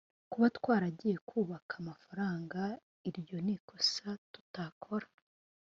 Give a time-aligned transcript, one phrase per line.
[0.31, 2.61] Kuba twaragiye kubaka amafaranga
[3.09, 5.07] iryo n’ikosa tutakora